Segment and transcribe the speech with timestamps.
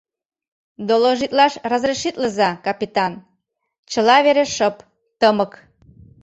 [0.87, 3.13] —Доложитлаш разрешитлыза, капитан:
[3.91, 4.75] чыла вере шып,
[5.19, 5.53] тымык.